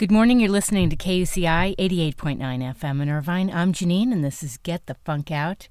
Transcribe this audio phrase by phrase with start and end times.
[0.00, 0.40] Good morning.
[0.40, 3.50] You're listening to KUCI 88.9 FM in Irvine.
[3.50, 5.68] I'm Janine, and this is Get the Funk Out.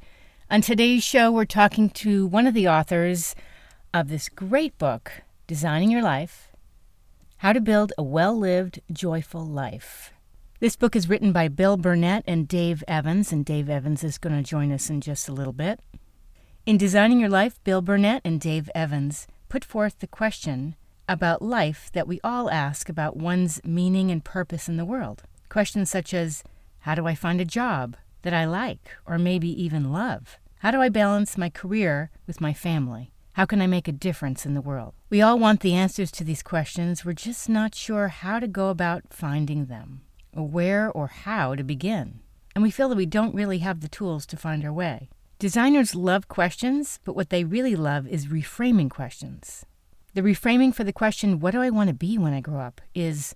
[0.51, 3.33] On today's show, we're talking to one of the authors
[3.91, 6.51] of this great book, Designing Your Life
[7.37, 10.13] How to Build a Well Lived, Joyful Life.
[10.59, 14.35] This book is written by Bill Burnett and Dave Evans, and Dave Evans is going
[14.35, 15.79] to join us in just a little bit.
[16.67, 20.75] In Designing Your Life, Bill Burnett and Dave Evans put forth the question
[21.09, 25.23] about life that we all ask about one's meaning and purpose in the world.
[25.49, 26.43] Questions such as
[26.81, 30.37] How do I find a job that I like or maybe even love?
[30.59, 33.11] How do I balance my career with my family?
[33.33, 34.93] How can I make a difference in the world?
[35.09, 37.03] We all want the answers to these questions.
[37.03, 40.01] We're just not sure how to go about finding them,
[40.35, 42.19] or where or how to begin.
[42.53, 45.09] And we feel that we don't really have the tools to find our way.
[45.39, 49.65] Designers love questions, but what they really love is reframing questions.
[50.15, 52.81] The reframing for the question, What do I want to be when I grow up?
[52.95, 53.35] is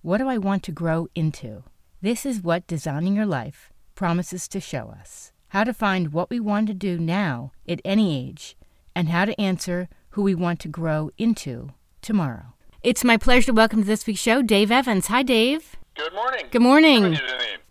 [0.00, 1.64] What do I want to grow into?
[2.00, 6.40] This is what Designing Your Life promises to show us how to find what we
[6.40, 8.56] want to do now at any age,
[8.96, 11.68] and how to answer who we want to grow into
[12.02, 12.54] tomorrow.
[12.82, 15.06] It's my pleasure to welcome to this week's show Dave Evans.
[15.06, 15.76] Hi, Dave.
[15.94, 16.46] Good morning.
[16.50, 17.18] Good morning.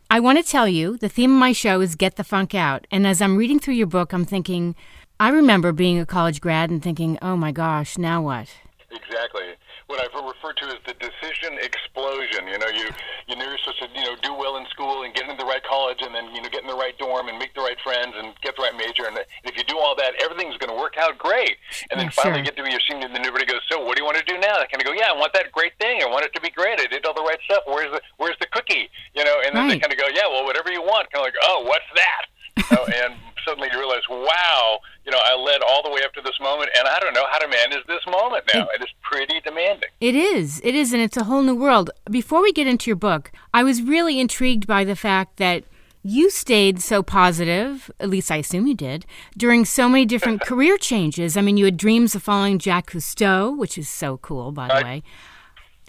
[0.10, 2.88] I want to tell you the theme of my show is Get the Funk Out.
[2.90, 4.76] And as I'm reading through your book, I'm thinking,
[5.20, 8.50] I remember being a college grad and thinking, oh my gosh, now what?
[8.94, 9.58] Exactly.
[9.88, 12.48] What I've referred to as the decision explosion.
[12.48, 12.88] You know, you
[13.28, 15.50] you know you're supposed to you know do well in school and get into the
[15.50, 17.78] right college and then you know get in the right dorm and make the right
[17.84, 20.78] friends and get the right major and if you do all that, everything's going to
[20.78, 21.58] work out great.
[21.90, 22.54] And then finally sure.
[22.54, 24.26] get to be your senior, and then everybody goes, so what do you want to
[24.26, 24.62] do now?
[24.62, 26.02] I kind of go, yeah, I want that great thing.
[26.02, 26.80] I want it to be great.
[26.80, 27.64] I did all the right stuff.
[27.66, 28.90] Where's the where's the cookie?
[29.14, 29.74] You know, and then right.
[29.74, 31.12] they kind of go, yeah, well, whatever you want.
[31.12, 32.33] Kind of like, oh, what's that?
[36.34, 38.62] This moment, and I don't know how to manage this moment now.
[38.74, 39.90] It, it is pretty demanding.
[40.00, 40.62] It is.
[40.64, 41.92] It is, and it's a whole new world.
[42.10, 45.64] Before we get into your book, I was really intrigued by the fact that
[46.04, 49.06] you stayed so positive, at least I assume you did,
[49.38, 51.38] during so many different career changes.
[51.38, 54.86] I mean, you had dreams of following Jack Cousteau, which is so cool, by the
[54.86, 55.04] way.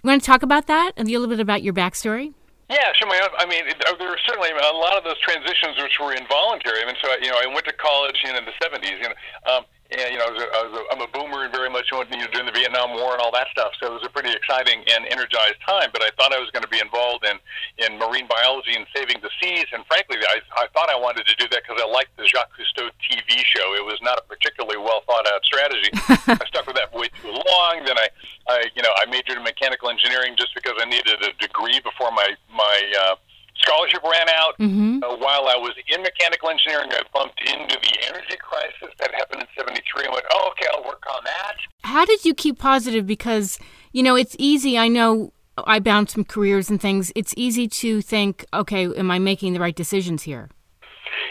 [0.02, 0.92] You want to talk about that?
[0.96, 2.34] And a little bit about your backstory?
[2.70, 3.08] Yeah, sure.
[3.08, 6.80] My, I mean, it, there were certainly a lot of those transitions which were involuntary.
[6.80, 8.96] I mean, so you know, I went to college you know, in the '70s.
[9.02, 9.14] You know,
[9.52, 11.68] um, and you know, I was a, I was a, I'm a boomer and very
[11.68, 13.76] much you know, during the Vietnam War and all that stuff.
[13.78, 15.92] So it was a pretty exciting and energized time.
[15.92, 17.36] But I thought I was going to be involved in
[17.84, 19.68] in marine biology and saving the seas.
[19.76, 22.56] And frankly, I, I thought I wanted to do that because I liked the Jacques
[22.56, 23.76] Cousteau TV show.
[23.76, 25.92] It was not a particularly well thought out strategy.
[26.32, 27.84] I stuck with that way too long.
[27.84, 28.08] Then I,
[28.48, 32.10] I, you know, I majored in mechanical engineering just because I needed a degree before
[32.10, 33.14] my my uh,
[33.64, 34.54] scholarship ran out.
[34.60, 35.02] Mm-hmm.
[35.02, 39.42] Uh, while I was in mechanical engineering, I bumped into the energy crisis that happened
[39.42, 41.56] in 73 and went, oh, okay, I'll work on that.
[41.82, 43.06] How did you keep positive?
[43.06, 43.58] Because,
[43.92, 44.78] you know, it's easy.
[44.78, 45.32] I know
[45.66, 47.12] I bounced from careers and things.
[47.14, 50.50] It's easy to think, okay, am I making the right decisions here?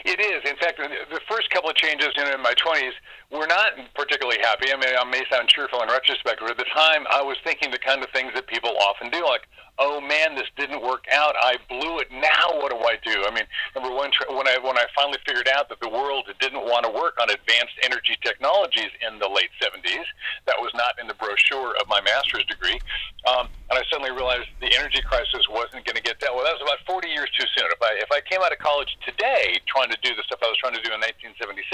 [0.05, 0.49] It is.
[0.49, 2.91] In fact, the first couple of changes you know, in my 20s
[3.33, 4.71] were not particularly happy.
[4.71, 7.71] I mean, I may sound cheerful in retrospect, but at the time I was thinking
[7.71, 9.49] the kind of things that people often do, like,
[9.79, 11.33] oh man, this didn't work out.
[11.41, 12.11] I blew it.
[12.13, 13.25] Now what do I do?
[13.25, 16.61] I mean, number one, when I when I finally figured out that the world didn't
[16.61, 20.05] want to work on advanced energy technologies in the late 70s,
[20.45, 22.77] that was not in the brochure of my master's degree,
[23.25, 26.37] um, and I suddenly realized the energy crisis wasn't going to get dealt.
[26.37, 27.65] Well, that was about 40 years too soon.
[27.73, 30.53] If I if I came out of college today trying to do the stuff I
[30.53, 31.65] was trying to do in 1976,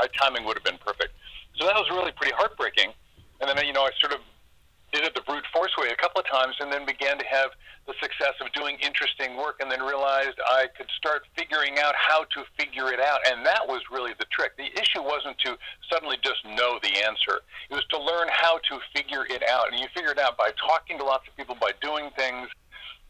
[0.00, 1.14] my timing would have been perfect perfect.
[1.58, 2.92] So that was really pretty heartbreaking.
[3.40, 4.20] And then, you know, I sort of
[4.92, 7.50] did it the brute force way a couple of times and then began to have
[7.86, 12.22] the success of doing interesting work and then realized I could start figuring out how
[12.30, 13.18] to figure it out.
[13.26, 14.56] And that was really the trick.
[14.56, 15.58] The issue wasn't to
[15.90, 19.70] suddenly just know the answer, it was to learn how to figure it out.
[19.70, 22.48] And you figure it out by talking to lots of people, by doing things.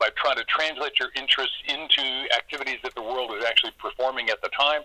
[0.01, 2.03] By trying to translate your interests into
[2.35, 4.83] activities that the world is actually performing at the time,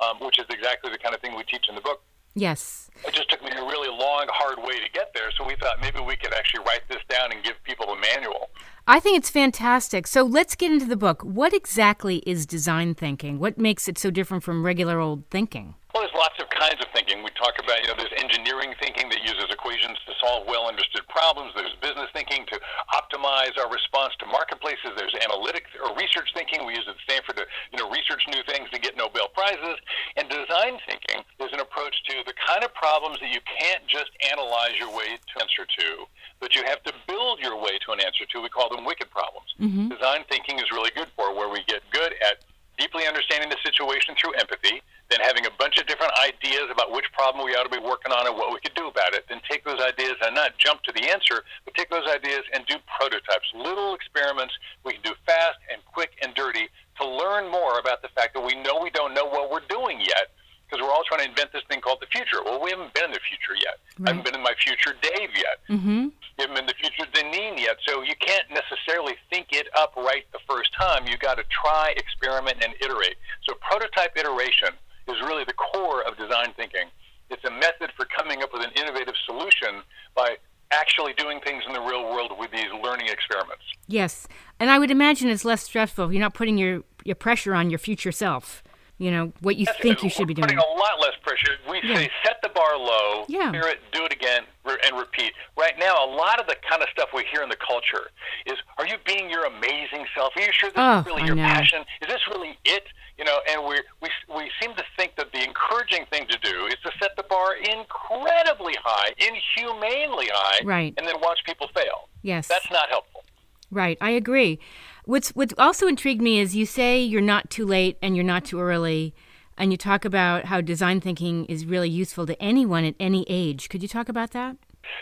[0.00, 2.00] um, which is exactly the kind of thing we teach in the book.
[2.36, 2.90] Yes.
[3.06, 5.30] It just took me a really long, hard way to get there.
[5.38, 8.50] So we thought maybe we could actually write this down and give people a manual.
[8.86, 10.06] I think it's fantastic.
[10.06, 11.22] So let's get into the book.
[11.22, 13.38] What exactly is design thinking?
[13.38, 15.76] What makes it so different from regular old thinking?
[15.96, 17.24] Well, there's lots of kinds of thinking.
[17.24, 21.08] We talk about, you know, there's engineering thinking that uses equations to solve well understood
[21.08, 21.56] problems.
[21.56, 22.60] There's business thinking to
[22.92, 24.92] optimize our response to marketplaces.
[24.92, 26.68] There's analytics or research thinking.
[26.68, 29.80] We use it at Stanford to, you know, research new things to get Nobel Prizes.
[30.20, 34.12] And design thinking is an approach to the kind of problems that you can't just
[34.28, 36.04] analyze your way to answer to,
[36.44, 38.44] but you have to build your way to an answer to.
[38.44, 39.48] We call them wicked problems.
[39.56, 39.96] Mm-hmm.
[39.96, 42.44] Design thinking is really good for where we get good at
[42.76, 47.06] deeply understanding the situation through empathy, then having a bunch of different ideas about which
[47.12, 49.40] problem we ought to be working on and what we could do about it, then
[49.48, 52.74] take those ideas and not jump to the answer, but take those ideas and do
[52.98, 54.54] prototypes, little experiments
[54.84, 56.68] we can do fast and quick and dirty
[56.98, 60.00] to learn more about the fact that we know we don't know what we're doing
[60.00, 60.34] yet
[60.66, 62.42] because we're all trying to invent this thing called the future.
[62.44, 63.78] Well, we haven't been in the future yet.
[63.98, 64.10] Right.
[64.10, 65.62] I haven't been in my future Dave yet.
[65.70, 66.10] Mm-hmm.
[66.38, 67.78] Haven't been in the future Janine yet.
[67.86, 71.06] So you can't necessarily think it up right the first time.
[71.06, 73.14] You got to try, experiment, and iterate.
[73.46, 74.74] So prototype iteration
[75.08, 76.88] is really the core of design thinking.
[77.30, 79.82] It's a method for coming up with an innovative solution
[80.14, 80.36] by
[80.72, 83.62] actually doing things in the real world with these learning experiments.
[83.86, 84.26] Yes,
[84.58, 86.12] and I would imagine it's less stressful.
[86.12, 88.62] You're not putting your, your pressure on your future self.
[88.98, 90.46] You know what you think you should be doing.
[90.46, 91.52] Putting a lot less pressure.
[91.68, 91.96] We yeah.
[91.96, 93.52] say set the bar low, yeah.
[93.52, 95.32] hear it, do it again, and repeat.
[95.58, 98.08] Right now, a lot of the kind of stuff we hear in the culture
[98.46, 100.32] is: Are you being your amazing self?
[100.34, 101.42] Are you sure this oh, is really I your know.
[101.42, 101.84] passion?
[102.00, 102.84] Is this really it?
[103.18, 106.66] You know, and we we we seem to think that the encouraging thing to do
[106.66, 110.94] is to set the bar incredibly high, inhumanely high, right.
[110.98, 112.08] and then watch people fail.
[112.22, 113.24] Yes, that's not helpful.
[113.70, 114.58] Right, I agree.
[115.06, 118.44] What's what also intrigued me is you say you're not too late and you're not
[118.44, 119.14] too early,
[119.56, 123.68] and you talk about how design thinking is really useful to anyone at any age.
[123.68, 124.56] Could you talk about that?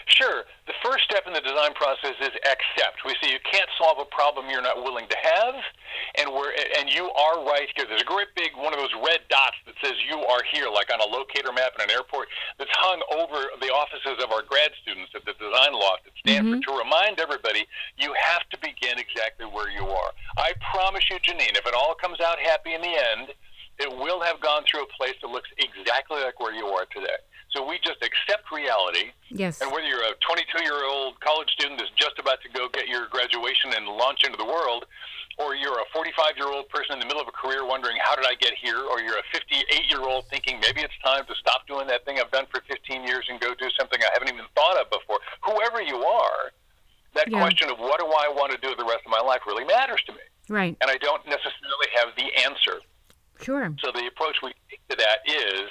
[0.06, 0.44] Sure.
[0.66, 3.04] The first step in the design process is accept.
[3.04, 5.54] We say you can't solve a problem you're not willing to have,
[6.20, 7.86] and we're and you are right here.
[7.88, 10.92] There's a great big one of those red dots that says you are here, like
[10.92, 12.28] on a locator map in an airport,
[12.58, 16.60] that's hung over the offices of our grad students at the design loft at Stanford
[16.60, 16.70] mm-hmm.
[16.70, 17.66] to remind everybody
[17.96, 20.10] you have to begin exactly where you are.
[20.36, 23.32] I promise you, Janine, if it all comes out happy in the end,
[23.78, 27.18] it will have gone through a place that looks exactly like where you are today.
[27.54, 29.14] So we just accept reality.
[29.30, 29.62] Yes.
[29.62, 32.88] And whether you're a 22 year old college student that's just about to go get
[32.90, 34.86] your graduation and launch into the world,
[35.38, 38.16] or you're a 45 year old person in the middle of a career wondering, how
[38.18, 38.82] did I get here?
[38.82, 42.18] Or you're a 58 year old thinking, maybe it's time to stop doing that thing
[42.18, 45.22] I've done for 15 years and go do something I haven't even thought of before.
[45.46, 46.50] Whoever you are,
[47.14, 47.38] that Yeah.
[47.38, 50.02] question of what do I want to do the rest of my life really matters
[50.06, 50.26] to me.
[50.48, 50.76] Right.
[50.82, 52.80] And I don't necessarily have the answer.
[53.40, 53.70] Sure.
[53.82, 55.70] So the approach we take to that is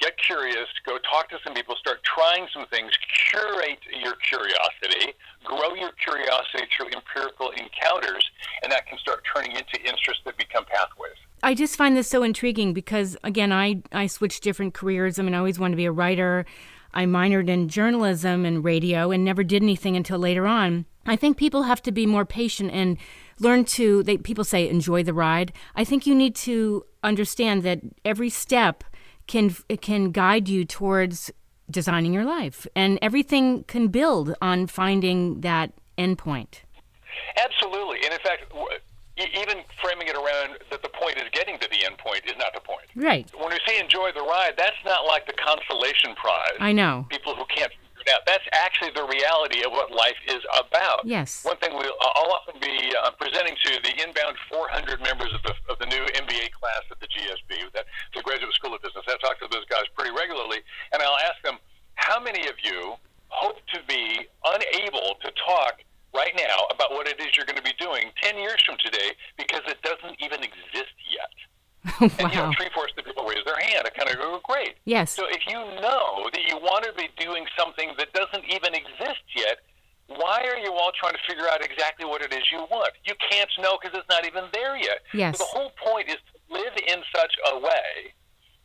[0.00, 2.92] get curious, go talk to some people, start trying some things,
[3.30, 5.12] curate your curiosity,
[5.44, 8.24] grow your curiosity through empirical encounters,
[8.62, 11.16] and that can start turning into interests that become pathways.
[11.42, 15.18] I just find this so intriguing because again, I I switched different careers.
[15.18, 16.46] I mean, I always wanted to be a writer.
[16.94, 20.86] I minored in journalism and radio and never did anything until later on.
[21.06, 22.98] I think people have to be more patient and
[23.38, 25.52] learn to they people say enjoy the ride.
[25.74, 28.84] I think you need to understand that every step
[29.28, 31.30] can can guide you towards
[31.70, 36.62] designing your life and everything can build on finding that endpoint.
[37.36, 37.98] Absolutely.
[38.04, 38.52] And in fact,
[39.18, 42.54] even framing it around that the point is getting to the end point is not
[42.54, 42.86] the point.
[42.94, 43.26] Right.
[43.34, 46.56] When we say enjoy the ride, that's not like the consolation prize.
[46.60, 47.06] I know.
[47.10, 48.22] People who can't figure it out.
[48.26, 51.02] That's actually the reality of what life is about.
[51.02, 51.42] Yes.
[51.44, 55.54] One thing we'll, I'll often be uh, presenting to the inbound 400 members of the,
[55.66, 59.02] of the new MBA class at the GSB, that, the Graduate School of Business.
[59.08, 61.58] I talk to those guys pretty regularly, and I'll ask them,
[61.98, 62.94] how many of you
[63.28, 65.80] hope to be unable to talk
[66.14, 69.12] right now about what it is you're going to be doing 10 years from today
[69.36, 71.34] because it doesn't even exist yet?
[72.00, 72.52] And you know, wow.
[72.56, 73.86] three fourths of the people raise their hand.
[73.86, 74.76] I kind of go, great.
[74.84, 75.14] Yes.
[75.14, 79.24] So if you know that you want to be doing something that doesn't even exist
[79.34, 79.58] yet,
[80.08, 82.92] why are you all trying to figure out exactly what it is you want?
[83.04, 85.00] You can't know because it's not even there yet.
[85.12, 85.38] Yes.
[85.38, 88.14] So the whole point is to live in such a way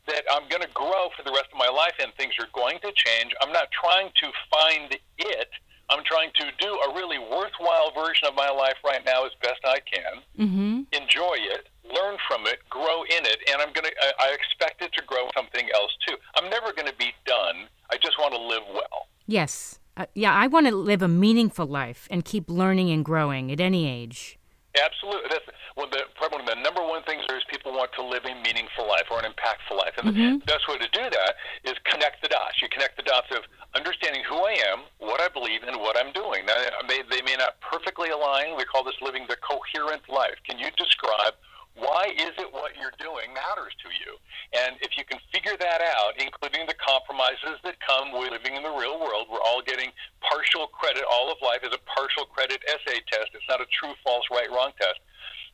[0.08, 2.80] that I'm going to grow for the rest of my life and things are going
[2.82, 3.32] to change.
[3.42, 5.50] I'm not trying to find it.
[5.90, 9.60] I'm trying to do a really worthwhile version of my life right now as best
[9.66, 10.86] I can Mhm.
[10.94, 13.90] enjoy it, learn from it, grow in it, and I'm gonna.
[14.02, 16.16] I, I expect it to grow something else too.
[16.36, 17.68] I'm never going to be done.
[17.92, 19.08] I just want to live well.
[19.28, 19.80] Yes.
[19.96, 23.60] Uh, yeah, I want to live a meaningful life and keep learning and growing at
[23.60, 24.40] any age.
[24.82, 25.30] Absolutely.
[25.30, 25.46] That's
[25.76, 28.04] one of the probably one of the number one things there is people want to
[28.04, 29.98] live a meaningful life or an impactful life.
[29.98, 30.40] And Mhm.
[30.40, 32.62] the best way to do that is connect the dots.
[32.62, 33.46] You connect the dots of
[33.76, 36.46] understanding who I am, what I believe, and what I'm doing.
[36.46, 36.56] Now,
[36.88, 38.56] they, they may not perfectly align.
[38.56, 40.38] We call this living the coherent life.
[40.48, 41.36] Can you describe
[41.76, 44.18] why is it what you're doing matters to you?
[44.54, 48.62] And if you can figure that out, including the compromises that come with living in
[48.62, 49.90] the real world, we're all getting
[50.22, 51.04] partial credit.
[51.10, 53.34] All of life is a partial credit essay test.
[53.34, 55.02] It's not a true, false, right, wrong test.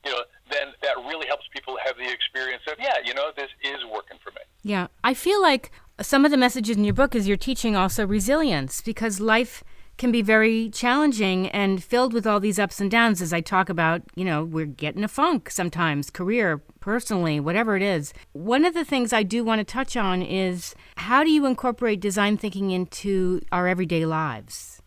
[0.05, 3.49] You know, then that really helps people have the experience of, yeah, you know, this
[3.63, 4.41] is working for me.
[4.63, 8.07] Yeah, I feel like some of the messages in your book is you're teaching also
[8.07, 9.63] resilience because life
[9.97, 13.67] can be very challenging and filled with all these ups and downs as I talk
[13.67, 18.13] about, you know, we're getting a funk sometimes, career, personally, whatever it is.
[18.31, 21.99] One of the things I do want to touch on is how do you incorporate
[21.99, 24.81] design thinking into our everyday lives?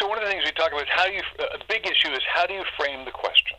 [0.00, 1.20] So one of the things we talk about is how you.
[1.38, 3.56] Uh, a big issue is how do you frame the question.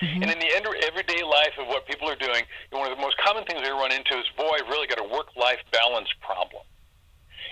[0.00, 0.22] Mm-hmm.
[0.22, 3.16] And in the end, everyday life of what people are doing, one of the most
[3.24, 6.62] common things they run into is, boy, I've really got a work-life balance problem.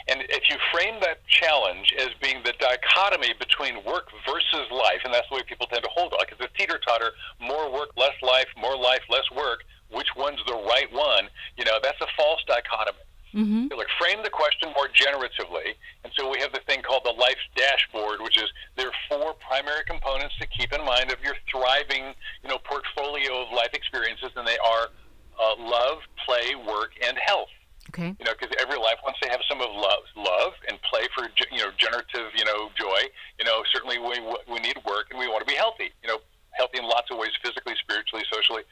[0.09, 5.15] And if you frame that challenge as being the dichotomy between work versus life, and
[5.15, 7.97] that's the way people tend to hold it, like it's a teeter totter, more work,
[7.97, 11.29] less life, more life, less work, which one's the right one?
[11.57, 12.99] You know, that's a false dichotomy.
[13.35, 13.67] Mm-hmm.
[13.69, 15.75] So like frame the question more generatively,
[16.05, 18.47] and so we have the thing called the life dashboard, which is
[18.77, 22.15] there are four primary components to keep in mind of your thriving,
[23.25, 24.89] portfolio of life experiences, and they are
[25.41, 27.49] uh, love, play, work, and health.
[27.91, 28.15] Okay.
[28.19, 31.29] You know, because every life wants to have some of love, love and play for
[31.53, 33.01] you know generative, you know, joy.
[33.39, 34.19] You know, certainly we
[34.51, 35.93] we need work and we want to be healthy.
[36.03, 36.19] You know,
[36.53, 38.63] healthy in lots of ways, physically, spiritually, socially.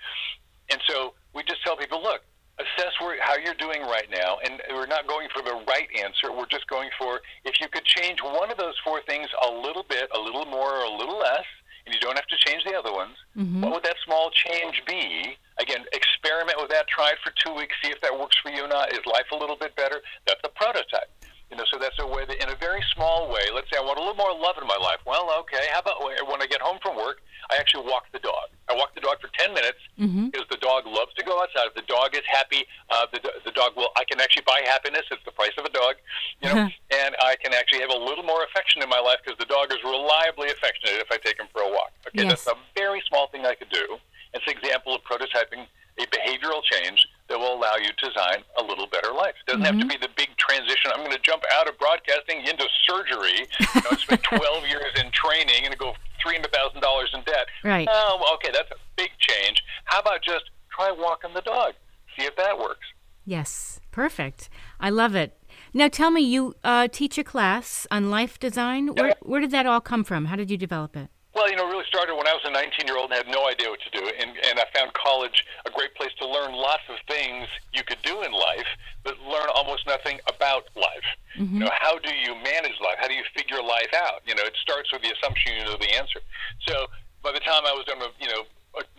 [0.70, 2.22] And so we just tell people, look,
[2.58, 6.32] assess where, how you're doing right now, and we're not going for the right answer.
[6.32, 9.84] We're just going for if you could change one of those four things a little
[9.88, 11.44] bit, a little more, or a little less,
[11.86, 13.16] and you don't have to change the other ones.
[13.36, 13.62] Mm-hmm.
[13.62, 15.36] What would that small change be?
[15.60, 16.88] Again, experiment with that.
[16.88, 17.74] Try it for two weeks.
[17.82, 18.92] See if that works for you or not.
[18.92, 20.00] Is life a little bit better?
[20.26, 21.10] That's a prototype.
[21.50, 23.84] You know, so that's a way that, in a very small way, let's say I
[23.84, 25.04] want a little more love in my life.
[25.04, 27.20] Well, okay, how about when I get home from work,
[27.52, 28.48] I actually walk the dog.
[28.70, 30.32] I walk the dog for 10 minutes mm-hmm.
[30.32, 31.68] because the dog loves to go outside.
[31.68, 35.02] If the dog is happy, uh, the, the dog will, I can actually buy happiness.
[35.10, 36.00] It's the price of a dog,
[36.40, 36.70] you know,
[37.02, 39.72] and I can actually have a little more affection in my life because the dog
[39.72, 41.92] is reliably affectionate if I take him for a walk.
[42.08, 42.44] Okay, yes.
[42.44, 43.98] that's a very small thing I could do.
[44.34, 45.66] It's an example of prototyping
[45.98, 49.34] a behavioral change that will allow you to design a little better life.
[49.40, 49.66] It doesn't mm-hmm.
[49.66, 50.00] have to mm-hmm.
[50.00, 50.90] be the big transition.
[50.94, 53.46] I'm going to jump out of broadcasting into surgery.
[53.60, 55.92] You know, spend 12 years in training and go
[56.24, 57.46] $300,000 in debt.
[57.64, 57.88] Right.
[57.90, 59.62] Oh, okay, that's a big change.
[59.84, 60.44] How about just
[60.74, 61.74] try walking the dog?
[62.16, 62.86] See if that works.
[63.24, 64.48] Yes, perfect.
[64.80, 65.36] I love it.
[65.74, 68.88] Now tell me, you uh, teach a class on life design.
[68.88, 70.26] Where, where did that all come from?
[70.26, 71.08] How did you develop it?
[71.34, 73.32] Well, you know, it really started when I was a 19 year old and had
[73.32, 74.04] no idea what to do.
[74.04, 78.02] And, and I found college a great place to learn lots of things you could
[78.02, 78.68] do in life,
[79.02, 81.08] but learn almost nothing about life.
[81.38, 81.54] Mm-hmm.
[81.54, 83.00] You know, how do you manage life?
[83.00, 84.20] How do you figure life out?
[84.28, 86.20] You know, it starts with the assumption you know the answer.
[86.68, 86.86] So
[87.24, 88.44] by the time I was done with, you know,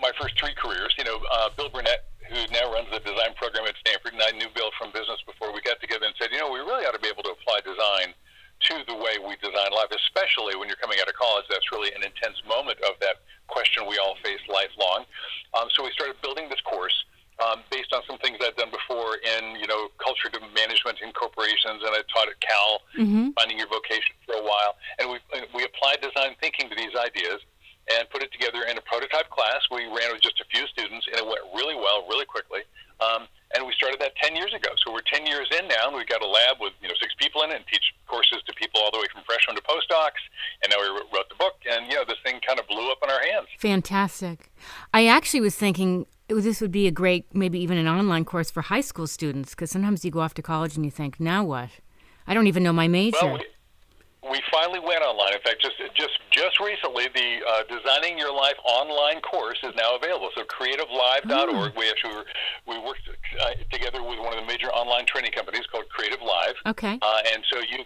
[0.02, 3.66] my first three careers, you know, uh, Bill Burnett, who now runs the design program
[3.68, 6.40] at Stanford, and I knew Bill from business before we got together and said, you
[6.40, 8.16] know, we really ought to be able to apply design
[8.70, 11.44] to the way we design life, especially when you're coming out of college.
[11.50, 13.20] That's really an intense moment of that
[13.52, 15.04] question we all face lifelong.
[15.52, 16.96] Um, so we started building this course
[17.44, 21.84] um, based on some things I'd done before in, you know, culture management in corporations,
[21.84, 23.36] and I taught at Cal, mm-hmm.
[23.36, 24.80] finding your vocation for a while.
[25.02, 25.18] And we
[25.52, 27.44] we applied design thinking to these ideas
[27.92, 29.60] and put it together in a prototype class.
[29.74, 32.62] We ran with just a few students, and it went really well, really quickly.
[33.02, 34.70] Um, and we started that 10 years ago.
[34.84, 37.14] So we're 10 years in now, and we've got a lab with you know six
[37.20, 40.22] people in it, and teach courses to people all the way from freshmen to postdocs.
[40.64, 43.00] And now we wrote the book, and you know this thing kind of blew up
[43.04, 43.48] in our hands.
[43.58, 44.52] Fantastic.
[44.94, 48.62] I actually was thinking this would be a great, maybe even an online course for
[48.62, 51.70] high school students, because sometimes you go off to college and you think, now what?
[52.26, 53.18] I don't even know my major.
[53.22, 53.40] Well,
[54.24, 55.34] we, we finally went online.
[55.34, 59.96] In fact, just just just recently, the uh, Designing Your Life online course is now
[59.96, 60.30] available.
[60.36, 61.74] So creativelive.org.
[61.74, 61.78] Mm.
[61.78, 62.26] We actually were,
[62.68, 66.56] we worked uh, together with one of the major online training companies called Creative Live.
[66.66, 66.98] Okay.
[67.02, 67.86] Uh, and so you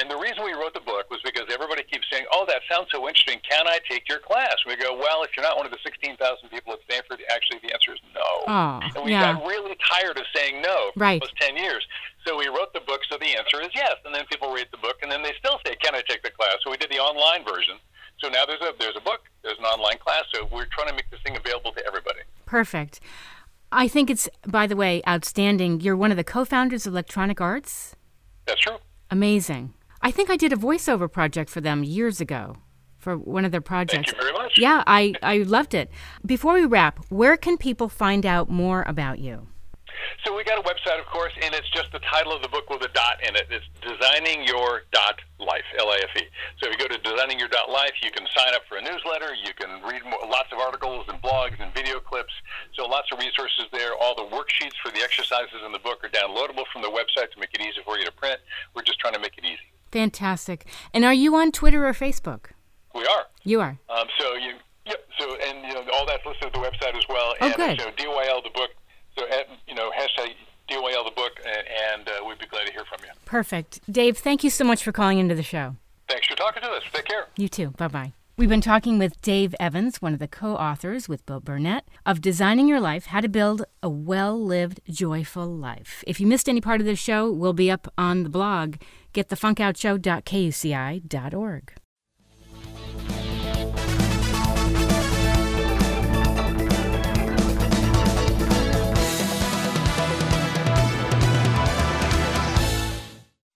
[0.00, 2.88] and the reason we wrote the book was because everybody keeps saying, "Oh, that sounds
[2.90, 3.38] so interesting.
[3.48, 6.16] Can I take your class?" We go, "Well, if you're not one of the 16,000
[6.48, 9.34] people at Stanford, actually the answer is no." Oh, and we yeah.
[9.34, 11.20] got really tired of saying no for right.
[11.20, 11.86] almost 10 years.
[12.26, 13.98] So we wrote the book, so the answer is yes.
[14.04, 16.30] And then people read the book, and then they still say, "Can I take the
[16.30, 17.78] class?" So we did the online version.
[18.22, 20.22] So now there's a there's a book, there's an online class.
[20.32, 22.20] So we're trying to make this thing available to everybody.
[22.46, 23.00] Perfect.
[23.72, 25.80] I think it's, by the way, outstanding.
[25.80, 27.96] You're one of the co-founders of Electronic Arts.
[28.46, 28.76] That's true.
[29.10, 29.74] Amazing.
[30.02, 32.56] I think I did a voiceover project for them years ago
[32.98, 34.10] for one of their projects.
[34.10, 34.58] Thank you very much.
[34.58, 35.90] Yeah, I, I loved it.
[36.24, 39.48] Before we wrap, where can people find out more about you?
[40.24, 42.70] So we got a website, of course, and it's just the title of the book
[42.70, 43.46] with a dot in it.
[43.50, 46.22] It's Designing Your Dot Life, L-I-F-E.
[46.60, 48.82] So if you go to Designing Your Dot Life, you can sign up for a
[48.82, 49.34] newsletter.
[49.34, 52.32] You can read more, lots of articles and blogs and video clips.
[52.74, 53.94] So lots of resources there.
[54.00, 57.40] All the worksheets for the exercises in the book are downloadable from the website to
[57.40, 58.38] make it easy for you to print.
[58.74, 59.72] We're just trying to make it easy.
[59.90, 60.66] Fantastic.
[60.94, 62.54] And are you on Twitter or Facebook?
[62.94, 63.26] We are.
[63.44, 63.78] You are.
[63.88, 64.54] Um, so you,
[64.86, 65.04] yep.
[65.18, 67.34] So and you know all that's listed at the website as well.
[67.40, 67.80] Oh, and good.
[67.80, 68.70] so DYL the book
[69.18, 70.34] so, at, you know, hashtag
[70.68, 73.10] DYL the book, and, and uh, we'd be glad to hear from you.
[73.24, 73.80] Perfect.
[73.90, 75.76] Dave, thank you so much for calling into the show.
[76.08, 76.82] Thanks for talking to us.
[76.92, 77.26] Take care.
[77.36, 77.70] You too.
[77.70, 78.12] Bye bye.
[78.36, 82.22] We've been talking with Dave Evans, one of the co authors with Bill Burnett, of
[82.22, 86.02] Designing Your Life How to Build a Well Lived, Joyful Life.
[86.06, 88.76] If you missed any part of this show, we'll be up on the blog,
[89.12, 91.72] getthefunkoutshow.kuci.org.